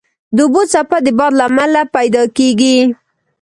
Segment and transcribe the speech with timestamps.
[0.35, 2.77] د اوبو څپه د باد له امله پیدا کېږي.